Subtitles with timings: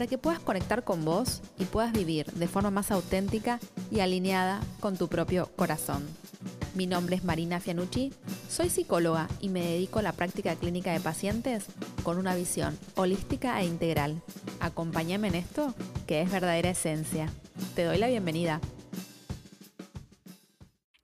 [0.00, 3.60] para que puedas conectar con vos y puedas vivir de forma más auténtica
[3.90, 6.08] y alineada con tu propio corazón.
[6.74, 8.10] Mi nombre es Marina Fianucci,
[8.48, 11.66] soy psicóloga y me dedico a la práctica clínica de pacientes
[12.02, 14.22] con una visión holística e integral.
[14.60, 15.74] Acompáñame en esto,
[16.06, 17.30] que es verdadera esencia.
[17.74, 18.58] Te doy la bienvenida.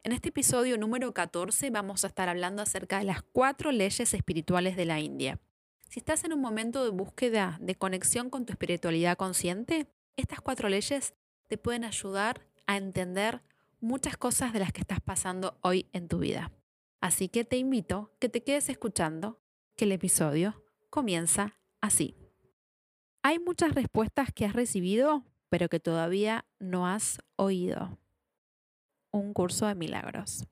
[0.05, 4.75] En este episodio número 14 vamos a estar hablando acerca de las cuatro leyes espirituales
[4.75, 5.39] de la India.
[5.97, 10.69] Si estás en un momento de búsqueda de conexión con tu espiritualidad consciente, estas cuatro
[10.69, 11.15] leyes
[11.49, 13.41] te pueden ayudar a entender
[13.81, 16.53] muchas cosas de las que estás pasando hoy en tu vida.
[17.01, 19.41] Así que te invito que te quedes escuchando,
[19.75, 22.15] que el episodio comienza así.
[23.23, 27.99] Hay muchas respuestas que has recibido, pero que todavía no has oído
[29.13, 30.45] un curso de milagros.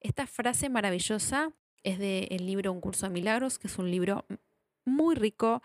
[0.00, 4.26] Esta frase maravillosa es del libro Un curso de milagros, que es un libro
[4.84, 5.62] muy rico,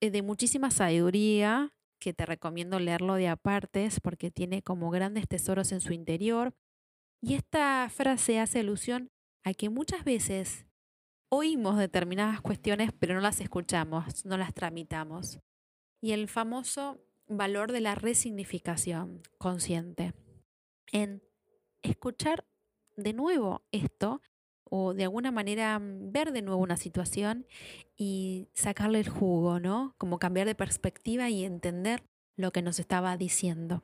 [0.00, 5.72] eh, de muchísima sabiduría, que te recomiendo leerlo de apartes porque tiene como grandes tesoros
[5.72, 6.54] en su interior.
[7.22, 9.10] Y esta frase hace alusión
[9.42, 10.66] a que muchas veces
[11.30, 15.40] oímos determinadas cuestiones, pero no las escuchamos, no las tramitamos.
[16.00, 20.12] Y el famoso valor de la resignificación consciente
[20.92, 21.22] en
[21.82, 22.46] escuchar
[22.96, 24.20] de nuevo esto
[24.64, 27.46] o de alguna manera mm, ver de nuevo una situación
[27.96, 29.94] y sacarle el jugo, ¿no?
[29.98, 32.02] Como cambiar de perspectiva y entender
[32.36, 33.82] lo que nos estaba diciendo.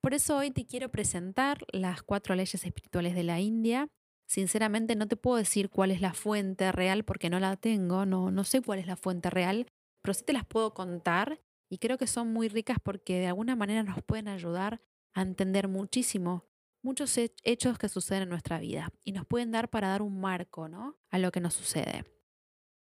[0.00, 3.88] Por eso hoy te quiero presentar las cuatro leyes espirituales de la India.
[4.26, 8.30] Sinceramente no te puedo decir cuál es la fuente real porque no la tengo, no,
[8.30, 9.66] no sé cuál es la fuente real,
[10.02, 13.56] pero sí te las puedo contar y creo que son muy ricas porque de alguna
[13.56, 14.80] manera nos pueden ayudar
[15.14, 16.44] a entender muchísimo
[16.84, 20.68] muchos hechos que suceden en nuestra vida y nos pueden dar para dar un marco
[20.68, 20.96] ¿no?
[21.10, 22.04] a lo que nos sucede.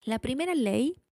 [0.03, 1.03] La primera ley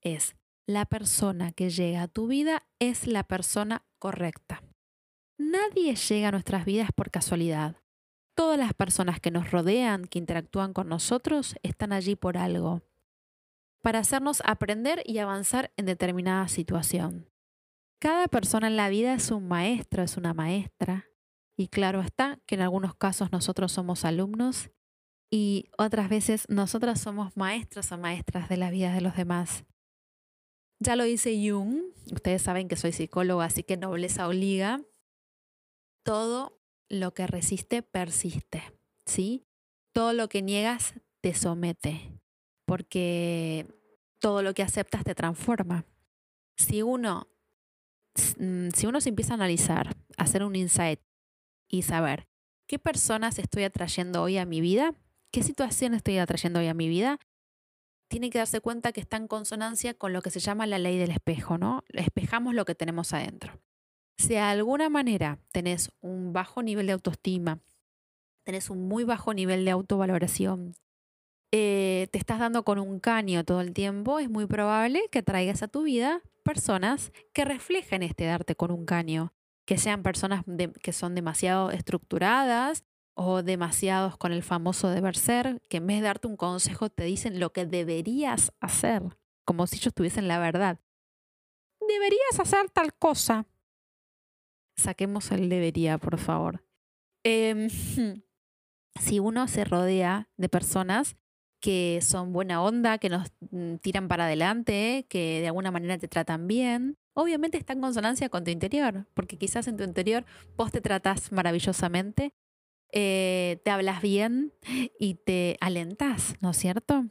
[0.00, 0.34] es,
[0.66, 4.62] la persona que llega a tu vida es la persona correcta.
[5.36, 7.76] Nadie llega a nuestras vidas por casualidad.
[8.34, 12.82] Todas las personas que nos rodean, que interactúan con nosotros, están allí por algo,
[13.82, 17.28] para hacernos aprender y avanzar en determinada situación.
[17.98, 21.09] Cada persona en la vida es un maestro, es una maestra,
[21.60, 24.70] y claro está que en algunos casos nosotros somos alumnos
[25.30, 29.66] y otras veces nosotras somos maestros o maestras de la vida de los demás.
[30.78, 34.80] Ya lo dice Jung, ustedes saben que soy psicóloga, así que nobleza obliga.
[36.02, 38.62] Todo lo que resiste persiste,
[39.04, 39.44] ¿sí?
[39.92, 42.18] Todo lo que niegas te somete,
[42.64, 43.66] porque
[44.18, 45.84] todo lo que aceptas te transforma.
[46.56, 47.28] Si uno,
[48.38, 51.00] mm, si uno se empieza a analizar, a hacer un insight
[51.70, 52.26] y saber
[52.66, 54.94] qué personas estoy atrayendo hoy a mi vida,
[55.30, 57.18] qué situación estoy atrayendo hoy a mi vida,
[58.08, 60.98] tiene que darse cuenta que está en consonancia con lo que se llama la ley
[60.98, 61.84] del espejo, ¿no?
[61.92, 63.60] Espejamos lo que tenemos adentro.
[64.18, 67.60] Si de alguna manera tenés un bajo nivel de autoestima,
[68.44, 70.74] tenés un muy bajo nivel de autovaloración,
[71.52, 75.62] eh, te estás dando con un caño todo el tiempo, es muy probable que traigas
[75.62, 79.32] a tu vida personas que reflejen este darte con un caño
[79.70, 80.44] que sean personas
[80.82, 86.06] que son demasiado estructuradas o demasiados con el famoso deber ser, que en vez de
[86.06, 90.80] darte un consejo te dicen lo que deberías hacer, como si ellos tuviesen la verdad.
[91.86, 93.46] Deberías hacer tal cosa.
[94.76, 96.64] Saquemos el debería, por favor.
[97.22, 97.68] Em,
[99.00, 101.16] si uno se rodea de personas
[101.60, 106.08] que son buena onda, que nos mm, tiran para adelante, que de alguna manera te
[106.08, 110.24] tratan bien, obviamente está en consonancia con tu interior, porque quizás en tu interior
[110.56, 112.32] vos te tratas maravillosamente,
[112.92, 114.52] eh, te hablas bien
[114.98, 117.06] y te alentas, ¿no es cierto?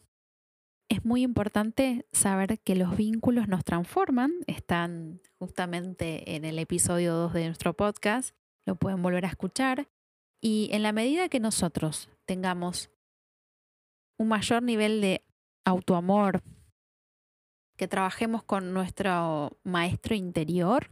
[0.90, 7.34] Es muy importante saber que los vínculos nos transforman, están justamente en el episodio 2
[7.34, 8.36] de nuestro podcast,
[8.66, 9.88] lo pueden volver a escuchar,
[10.42, 12.90] y en la medida que nosotros tengamos
[14.18, 15.24] un mayor nivel de
[15.66, 16.44] autoamor,
[17.80, 20.92] que trabajemos con nuestro maestro interior,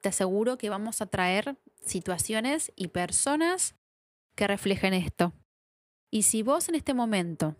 [0.00, 3.76] te aseguro que vamos a traer situaciones y personas
[4.34, 5.34] que reflejen esto.
[6.10, 7.54] Y si vos en este momento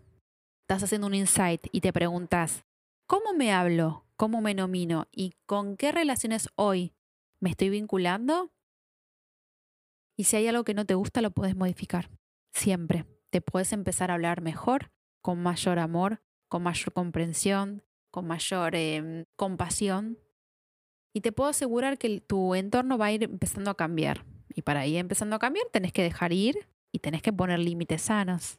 [0.61, 2.65] estás haciendo un insight y te preguntas,
[3.05, 4.07] ¿cómo me hablo?
[4.17, 5.07] ¿Cómo me nomino?
[5.11, 6.95] ¿Y con qué relaciones hoy
[7.39, 8.51] me estoy vinculando?
[10.17, 12.09] Y si hay algo que no te gusta, lo puedes modificar.
[12.53, 13.05] Siempre.
[13.29, 17.84] Te puedes empezar a hablar mejor, con mayor amor, con mayor comprensión,
[18.15, 20.17] con mayor em, compasión.
[21.13, 24.25] Y te puedo asegurar que tu entorno va a ir empezando a cambiar.
[24.55, 28.03] Y para ir empezando a cambiar, tenés que dejar ir y tenés que poner límites
[28.03, 28.57] sanos.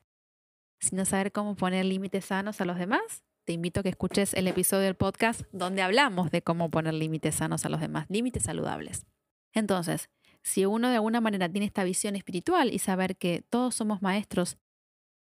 [0.78, 4.34] Si no saber cómo poner límites sanos a los demás, te invito a que escuches
[4.34, 8.42] el episodio del podcast donde hablamos de cómo poner límites sanos a los demás, límites
[8.42, 9.06] saludables.
[9.54, 10.10] Entonces,
[10.42, 14.58] si uno de alguna manera tiene esta visión espiritual y saber que todos somos maestros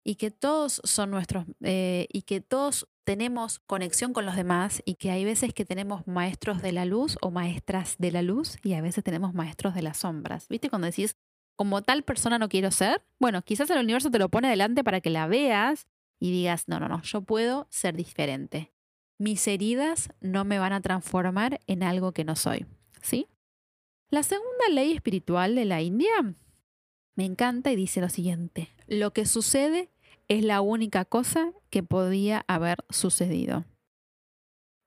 [0.03, 4.95] y que todos son nuestros eh, y que todos tenemos conexión con los demás y
[4.95, 8.73] que hay veces que tenemos maestros de la luz o maestras de la luz y
[8.73, 10.47] a veces tenemos maestros de las sombras.
[10.49, 11.15] ¿Viste cuando decís
[11.55, 15.01] como tal persona no quiero ser, bueno, quizás el universo te lo pone delante para
[15.01, 15.87] que la veas
[16.19, 18.73] y digas, no, no, no, yo puedo ser diferente.
[19.19, 22.65] Mis heridas no me van a transformar en algo que no soy.
[23.01, 23.27] ¿Sí?
[24.09, 26.35] La segunda ley espiritual de la India
[27.15, 29.89] me encanta y dice lo siguiente, lo que sucede
[30.27, 33.65] es la única cosa que podía haber sucedido.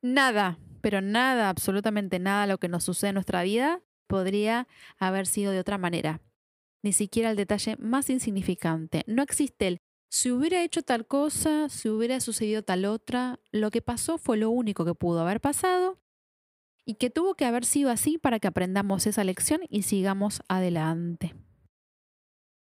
[0.02, 4.68] Nada, pero nada, absolutamente nada lo que nos sucede en nuestra vida podría
[4.98, 6.20] haber sido de otra manera
[6.86, 9.02] ni siquiera el detalle más insignificante.
[9.08, 9.78] No existe el
[10.08, 14.50] si hubiera hecho tal cosa, si hubiera sucedido tal otra, lo que pasó fue lo
[14.50, 15.98] único que pudo haber pasado
[16.84, 21.34] y que tuvo que haber sido así para que aprendamos esa lección y sigamos adelante.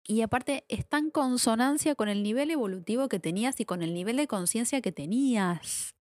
[0.07, 4.17] Y aparte está en consonancia con el nivel evolutivo que tenías y con el nivel
[4.17, 5.95] de conciencia que tenías.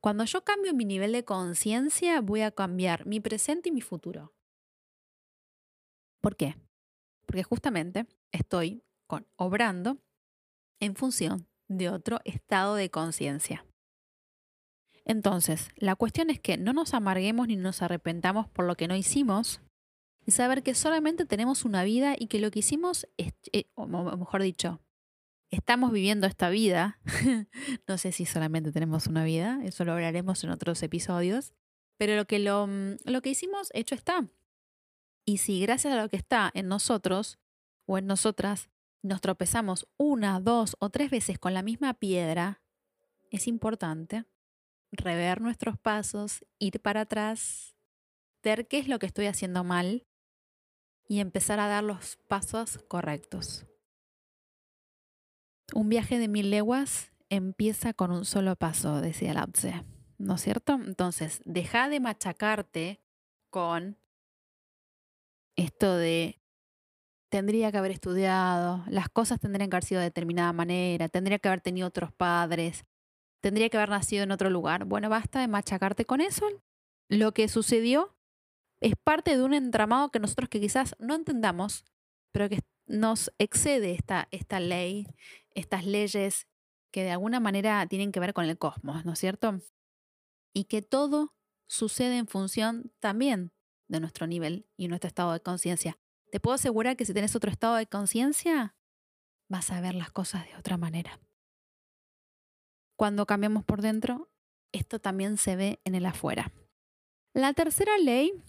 [0.00, 4.34] Cuando yo cambio mi nivel de conciencia, voy a cambiar mi presente y mi futuro.
[6.20, 6.56] ¿Por qué?
[7.28, 8.82] porque justamente estoy
[9.36, 9.98] obrando
[10.80, 13.66] en función de otro estado de conciencia.
[15.04, 18.96] Entonces, la cuestión es que no nos amarguemos ni nos arrepentamos por lo que no
[18.96, 19.60] hicimos
[20.28, 23.86] y saber que solamente tenemos una vida y que lo que hicimos, es, eh, o
[23.86, 24.78] mejor dicho,
[25.50, 27.00] estamos viviendo esta vida.
[27.88, 31.54] no sé si solamente tenemos una vida, eso lo hablaremos en otros episodios,
[31.96, 34.28] pero lo que, lo, mm, lo que hicimos, hecho está.
[35.24, 37.38] Y si gracias a lo que está en nosotros
[37.86, 38.68] o en nosotras
[39.02, 42.60] nos tropezamos una, dos o tres veces con la misma piedra,
[43.30, 44.26] es importante
[44.92, 47.74] rever nuestros pasos, ir para atrás,
[48.42, 50.04] ver qué es lo que estoy haciendo mal
[51.08, 53.66] y empezar a dar los pasos correctos.
[55.74, 59.48] Un viaje de mil leguas empieza con un solo paso, decía Lao
[60.18, 60.74] ¿no es cierto?
[60.74, 63.00] Entonces, deja de machacarte
[63.50, 63.98] con
[65.56, 66.40] esto de
[67.30, 71.48] tendría que haber estudiado, las cosas tendrían que haber sido de determinada manera, tendría que
[71.48, 72.84] haber tenido otros padres,
[73.40, 74.84] tendría que haber nacido en otro lugar.
[74.84, 76.46] Bueno, basta de machacarte con eso.
[77.08, 78.17] Lo que sucedió
[78.80, 81.84] es parte de un entramado que nosotros que quizás no entendamos,
[82.32, 85.06] pero que nos excede esta, esta ley,
[85.54, 86.46] estas leyes
[86.90, 89.60] que de alguna manera tienen que ver con el cosmos, ¿no es cierto?
[90.54, 91.34] Y que todo
[91.66, 93.52] sucede en función también
[93.88, 95.98] de nuestro nivel y nuestro estado de conciencia.
[96.30, 98.74] Te puedo asegurar que si tienes otro estado de conciencia,
[99.48, 101.20] vas a ver las cosas de otra manera.
[102.96, 104.30] Cuando cambiamos por dentro,
[104.72, 106.52] esto también se ve en el afuera.
[107.32, 108.42] La tercera ley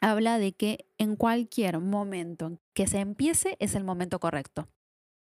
[0.00, 4.68] habla de que en cualquier momento que se empiece es el momento correcto.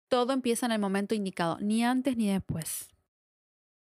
[0.09, 2.89] Todo empieza en el momento indicado, ni antes ni después.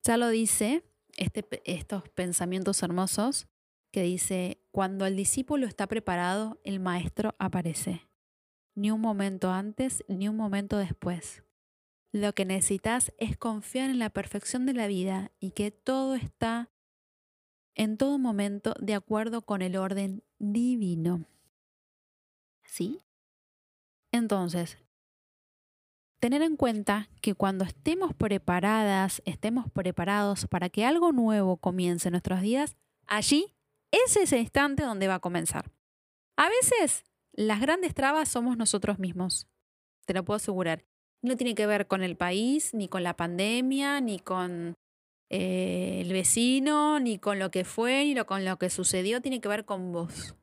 [0.04, 0.84] Ya lo dice
[1.18, 3.48] este, estos pensamientos hermosos
[3.92, 8.08] que dice, cuando el discípulo está preparado, el maestro aparece.
[8.76, 11.44] Ni un momento antes, ni un momento después.
[12.12, 16.72] Lo que necesitas es confiar en la perfección de la vida y que todo está
[17.76, 21.26] en todo momento de acuerdo con el orden divino.
[22.66, 23.00] ¿Sí?
[24.12, 24.78] Entonces,
[26.20, 32.14] tener en cuenta que cuando estemos preparadas, estemos preparados para que algo nuevo comience en
[32.14, 32.76] nuestros días,
[33.08, 33.54] allí
[33.92, 35.72] ese es el instante donde va a comenzar.
[36.36, 39.48] A veces las grandes trabas somos nosotros mismos,
[40.06, 40.84] te lo puedo asegurar.
[41.22, 44.76] No tiene que ver con el país, ni con la pandemia, ni con
[45.36, 49.48] eh, el vecino, ni con lo que fue, ni con lo que sucedió, tiene que
[49.48, 50.36] ver con vos.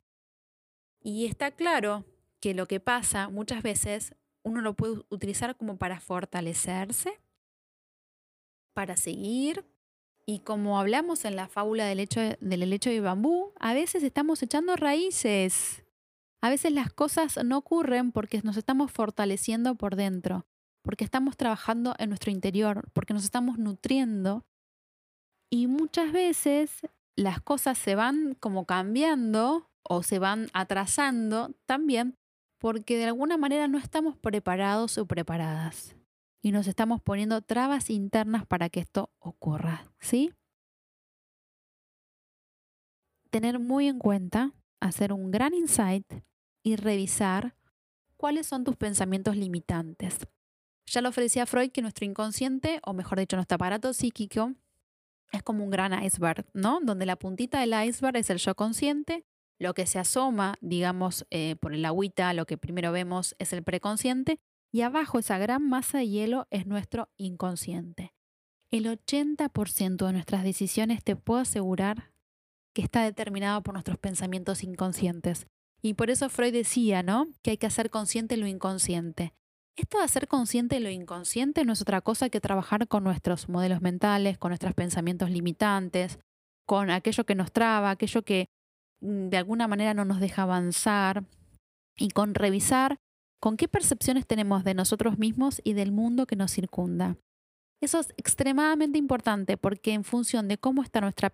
[1.01, 2.03] Y está claro
[2.41, 7.21] que lo que pasa muchas veces uno lo puede utilizar como para fortalecerse,
[8.73, 9.63] para seguir,
[10.25, 14.43] y como hablamos en la fábula del, hecho, del helecho de bambú, a veces estamos
[14.43, 15.85] echando raíces.
[16.41, 20.45] A veces las cosas no ocurren porque nos estamos fortaleciendo por dentro,
[20.81, 24.45] porque estamos trabajando en nuestro interior, porque nos estamos nutriendo.
[25.53, 26.79] Y muchas veces
[27.17, 32.17] las cosas se van como cambiando o se van atrasando también
[32.57, 35.95] porque de alguna manera no estamos preparados o preparadas
[36.41, 40.31] y nos estamos poniendo trabas internas para que esto ocurra, ¿sí?
[43.29, 46.05] Tener muy en cuenta, hacer un gran insight
[46.63, 47.55] y revisar
[48.15, 50.19] cuáles son tus pensamientos limitantes.
[50.85, 54.53] Ya lo ofrecía Freud que nuestro inconsciente, o mejor dicho, nuestro aparato psíquico,
[55.31, 56.79] es como un gran iceberg, ¿no?
[56.81, 59.25] Donde la puntita del iceberg es el yo consciente,
[59.59, 63.63] lo que se asoma, digamos, eh, por el agüita, lo que primero vemos es el
[63.63, 64.39] preconsciente,
[64.71, 68.13] y abajo esa gran masa de hielo es nuestro inconsciente.
[68.71, 72.11] El 80% de nuestras decisiones te puedo asegurar
[72.73, 75.45] que está determinado por nuestros pensamientos inconscientes.
[75.81, 77.27] Y por eso Freud decía, ¿no?
[77.41, 79.33] Que hay que hacer consciente lo inconsciente.
[79.77, 83.81] Esto de hacer consciente lo inconsciente no es otra cosa que trabajar con nuestros modelos
[83.81, 86.19] mentales, con nuestros pensamientos limitantes,
[86.67, 88.47] con aquello que nos traba, aquello que
[89.01, 91.23] mm, de alguna manera no nos deja avanzar
[91.97, 92.97] y con revisar
[93.41, 97.17] con qué percepciones tenemos de nosotros mismos y del mundo que nos circunda.
[97.81, 101.31] Eso es extremadamente importante porque en función de cómo está nuestra,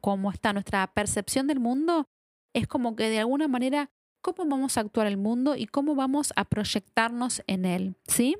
[0.00, 2.06] cómo está nuestra percepción del mundo,
[2.54, 3.90] es como que de alguna manera
[4.20, 8.36] cómo vamos a actuar el mundo y cómo vamos a proyectarnos en él, ¿sí?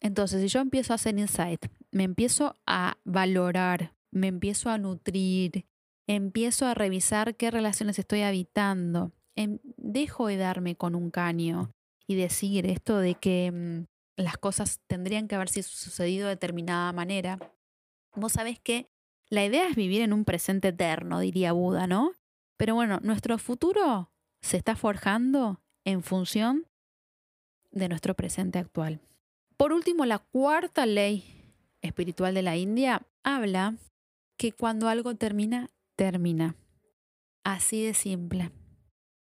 [0.00, 5.66] Entonces, si yo empiezo a hacer insight, me empiezo a valorar, me empiezo a nutrir,
[6.06, 11.70] empiezo a revisar qué relaciones estoy habitando, em, dejo de darme con un caño
[12.06, 17.38] y decir esto de que mm, las cosas tendrían que haber sucedido de determinada manera.
[18.14, 18.90] Vos sabés que
[19.30, 22.12] la idea es vivir en un presente eterno, diría Buda, ¿no?
[22.56, 26.66] Pero bueno, nuestro futuro se está forjando en función
[27.70, 29.00] de nuestro presente actual.
[29.56, 33.76] Por último, la cuarta ley espiritual de la India habla
[34.36, 36.56] que cuando algo termina, termina.
[37.44, 38.52] Así de simple.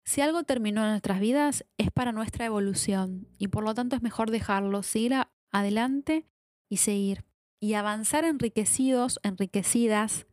[0.03, 4.01] Si algo terminó en nuestras vidas es para nuestra evolución y por lo tanto es
[4.01, 5.13] mejor dejarlo, seguir
[5.51, 6.25] adelante
[6.69, 7.25] y seguir
[7.59, 10.27] y avanzar enriquecidos, enriquecidas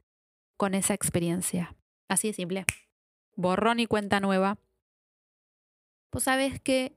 [0.57, 1.75] con esa experiencia.
[2.09, 2.65] Así de simple.
[3.37, 4.59] Borrón y cuenta nueva.
[6.15, 6.97] Pues sabes que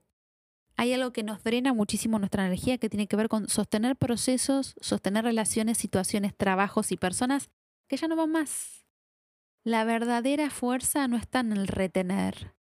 [0.76, 4.76] hay algo que nos drena muchísimo nuestra energía que tiene que ver con sostener procesos,
[4.80, 7.50] sostener relaciones, situaciones, trabajos y personas
[7.88, 8.86] que ya no van más.
[9.64, 12.54] La verdadera fuerza no está en el retener,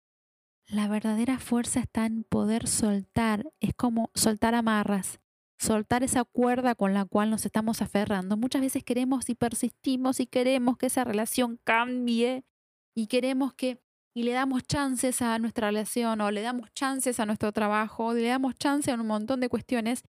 [0.66, 3.52] la verdadera fuerza está en poder soltar.
[3.60, 5.20] Es como soltar amarras,
[5.58, 8.38] soltar esa cuerda con la cual nos estamos aferrando.
[8.38, 12.46] Muchas veces queremos y persistimos y queremos que esa relación cambie
[12.94, 13.78] y queremos que
[14.16, 18.14] y le damos chances a nuestra relación o le damos chances a nuestro trabajo, o
[18.14, 20.04] le damos chances a un montón de cuestiones.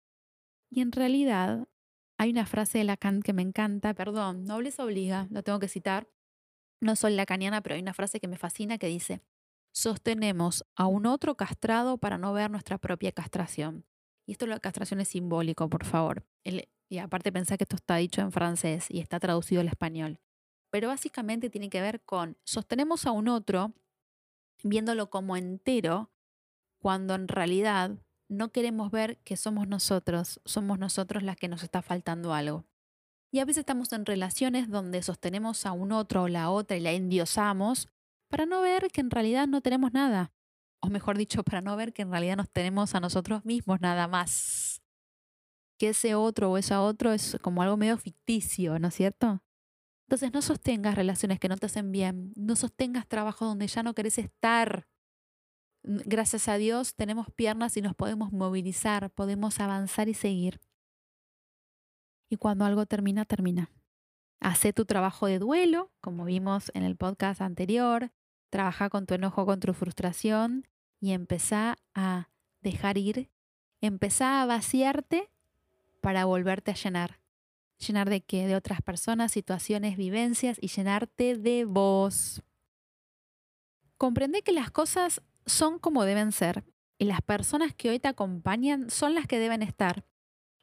[0.73, 1.69] Y en realidad
[2.19, 5.69] hay una frase de Lacan que me encanta, perdón, no les obliga, lo tengo que
[5.69, 6.09] citar.
[6.81, 9.23] No soy lacaniana, pero hay una frase que me fascina que dice,
[9.73, 13.87] sostenemos a un otro castrado para no ver nuestra propia castración.
[14.27, 16.27] Y esto la castración es simbólico, por favor.
[16.89, 20.19] y aparte pensá que esto está dicho en francés y está traducido al español.
[20.73, 23.73] Pero básicamente tiene que ver con sostenemos a un otro
[24.63, 26.11] viéndolo como entero,
[26.79, 31.83] cuando en realidad no queremos ver que somos nosotros, somos nosotros las que nos está
[31.83, 32.65] faltando algo.
[33.31, 36.81] Y a veces estamos en relaciones donde sostenemos a un otro o la otra y
[36.81, 37.89] la endiosamos
[38.29, 40.33] para no ver que en realidad no tenemos nada.
[40.81, 44.09] O mejor dicho, para no ver que en realidad nos tenemos a nosotros mismos nada
[44.09, 44.83] más.
[45.79, 49.43] Que ese otro o esa otro es como algo medio ficticio, ¿no es cierto?
[50.13, 53.95] Entonces no sostengas relaciones que no te hacen bien, no sostengas trabajo donde ya no
[53.95, 54.87] querés estar.
[55.83, 60.61] Gracias a Dios tenemos piernas y nos podemos movilizar, podemos avanzar y seguir.
[62.29, 63.71] Y cuando algo termina, termina.
[64.39, 68.13] Hacé tu trabajo de duelo, como vimos en el podcast anterior.
[68.51, 70.69] Trabaja con tu enojo, con tu frustración
[71.01, 72.29] y empezá a
[72.61, 73.31] dejar ir,
[73.81, 75.31] empezá a vaciarte
[76.03, 77.22] para volverte a llenar.
[77.87, 78.47] ¿Llenar de qué?
[78.47, 82.43] De otras personas, situaciones, vivencias y llenarte de vos.
[83.97, 86.65] Comprende que las cosas son como deben ser
[86.99, 90.05] y las personas que hoy te acompañan son las que deben estar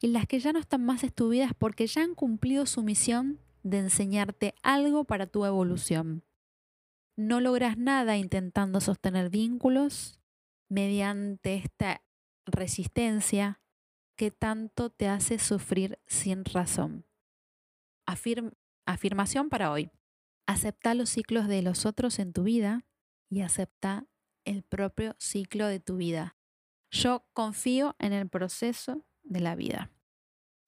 [0.01, 3.79] y las que ya no están más estudiadas porque ya han cumplido su misión de
[3.79, 6.23] enseñarte algo para tu evolución
[7.19, 10.21] no logras nada intentando sostener vínculos
[10.69, 12.01] mediante esta
[12.45, 13.59] resistencia
[14.15, 17.08] que tanto te hace sufrir sin razón.
[18.85, 19.91] Afirmación para hoy.
[20.47, 22.85] Acepta los ciclos de los otros en tu vida
[23.29, 24.07] y acepta
[24.45, 26.35] el propio ciclo de tu vida.
[26.91, 29.91] Yo confío en el proceso de la vida.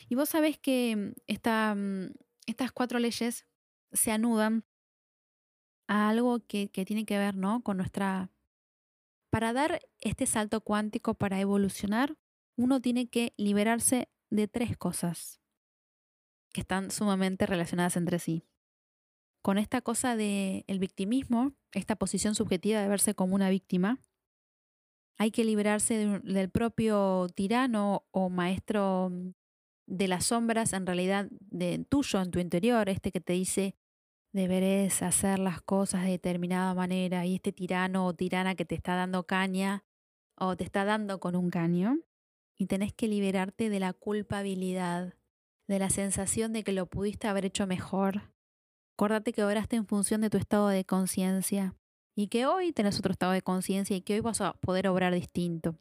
[0.07, 2.13] Y vos sabés que mm, mm,
[2.45, 3.47] estas cuatro leyes
[3.91, 4.65] se anudan
[5.87, 7.63] algo que, tiene que ver ¿no?
[7.63, 8.31] con nuestra
[9.29, 12.17] Para dar este salto cuántico, para evolucionar,
[12.55, 15.40] uno tiene que liberarse de tres cosas
[16.53, 18.43] que están sumamente relacionadas entre sí.
[19.41, 23.99] Con esta cosa del el victimismo, esta posición subjetiva de verse como una víctima,
[25.17, 29.11] hay que liberarse del propio tirano o maestro
[29.87, 33.75] de las sombras, en realidad de tuyo, en tu interior, este que te dice,
[34.33, 38.95] deberes hacer las cosas de determinada manera y este tirano o tirana que te está
[38.95, 39.83] dando caña
[40.35, 41.99] o te está dando con un caño
[42.57, 45.13] y tenés que liberarte de la culpabilidad,
[45.71, 48.33] de la sensación de que lo pudiste haber hecho mejor.
[48.97, 51.75] Acuérdate que oraste en función de tu estado de conciencia
[52.13, 55.13] y que hoy tenés otro estado de conciencia y que hoy vas a poder obrar
[55.13, 55.79] distinto.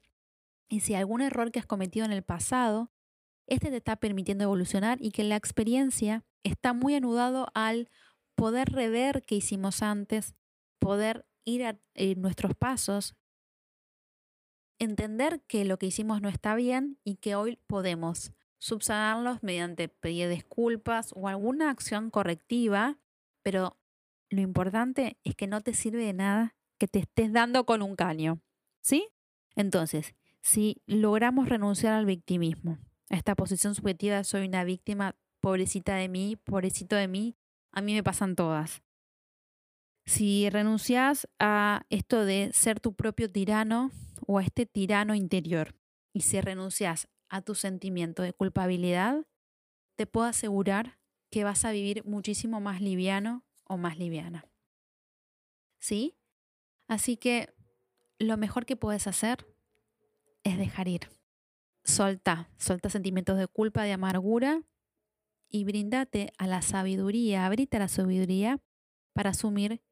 [0.68, 2.92] Y si algún error que has cometido en el pasado,
[3.49, 7.90] este te está permitiendo evolucionar y que la experiencia está muy anudado al
[8.37, 10.37] poder rever qué hicimos antes,
[10.78, 11.80] poder ir a
[12.16, 13.16] nuestros pasos,
[14.78, 20.28] entender que lo que hicimos no está bien y que hoy podemos subsanarlos mediante pedir
[20.28, 22.98] disculpas o alguna acción correctiva,
[23.42, 23.78] pero
[24.28, 27.96] lo importante es que no te sirve de nada que te estés dando con un
[27.96, 28.40] caño,
[28.80, 29.08] ¿sí?
[29.56, 32.78] Entonces, si logramos renunciar al victimismo,
[33.10, 37.36] a esta posición subjetiva de soy una víctima, pobrecita de mí, pobrecito de mí,
[37.72, 38.82] a mí me pasan todas.
[40.06, 43.90] Si renuncias a esto de ser tu propio tirano
[44.26, 45.74] o a este tirano interior,
[46.12, 49.25] y si renuncias a tu sentimiento de culpabilidad,
[49.96, 50.99] te puedo asegurar
[51.30, 54.45] que vas a vivir muchísimo más liviano o más liviana.
[55.78, 56.16] ¿Sí?
[56.88, 57.54] Así que
[58.19, 59.47] lo mejor que puedes hacer
[60.43, 61.08] es dejar ir.
[61.84, 64.62] Solta, solta sentimientos de culpa, de amargura
[65.49, 68.60] y brindate a la sabiduría, abrite a la sabiduría
[69.12, 69.82] para asumir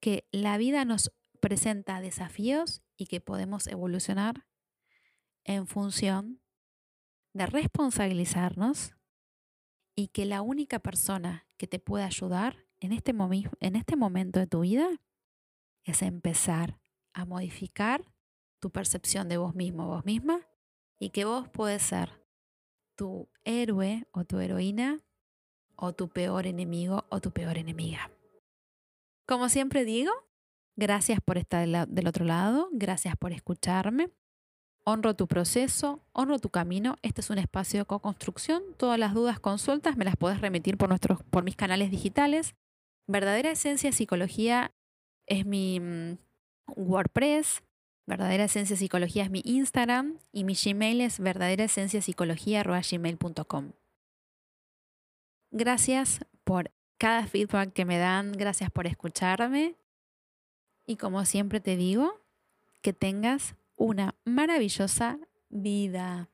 [0.00, 4.46] que la vida nos presenta desafíos y que podemos evolucionar
[5.44, 6.40] en función
[7.38, 8.94] de responsabilizarnos
[9.96, 13.12] y que la única persona que te puede ayudar en este,
[13.60, 14.88] en este momento de tu vida
[15.84, 16.78] es empezar
[17.12, 18.04] a modificar
[18.60, 20.40] tu percepción de vos mismo, vos misma,
[20.98, 22.24] y que vos puedes ser
[22.96, 25.00] tu héroe o tu heroína
[25.76, 28.10] o tu peor enemigo o tu peor enemiga.
[29.26, 30.12] Como siempre digo,
[30.76, 34.10] gracias por estar del otro lado, gracias por escucharme.
[34.84, 36.96] Honro tu proceso, honro tu camino.
[37.02, 38.62] Este es un espacio de co-construcción.
[38.76, 42.54] Todas las dudas consultas me las puedes remitir por, nuestros, por mis canales digitales.
[43.06, 44.72] Verdadera Esencia Psicología
[45.26, 46.16] es mi mm,
[46.76, 47.62] WordPress.
[48.06, 50.18] Verdadera Esencia Psicología es mi Instagram.
[50.32, 53.72] Y mi Gmail es verdaderaesenciapsicología.gmail.com.
[55.50, 59.76] Gracias por cada feedback que me dan, gracias por escucharme
[60.88, 62.18] y como siempre te digo,
[62.80, 66.28] que tengas una maravillosa vida.